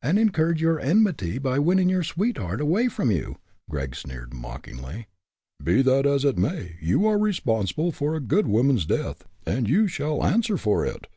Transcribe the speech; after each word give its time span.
"And 0.00 0.18
incurred 0.18 0.58
your 0.58 0.80
enmity 0.80 1.36
by 1.36 1.58
winning 1.58 1.90
your 1.90 2.02
sweetheart 2.02 2.62
away 2.62 2.88
from 2.88 3.10
you!" 3.10 3.36
Gregg 3.68 3.94
sneered, 3.94 4.32
mockingly. 4.32 5.06
"Be 5.62 5.82
that 5.82 6.06
as 6.06 6.24
it 6.24 6.38
may, 6.38 6.76
you 6.80 7.06
are 7.06 7.18
responsible 7.18 7.92
for 7.92 8.14
a 8.14 8.20
good 8.20 8.46
woman's 8.46 8.86
death, 8.86 9.28
and 9.44 9.68
you 9.68 9.86
shall 9.86 10.24
answer 10.24 10.56
for 10.56 10.86
it. 10.86 11.08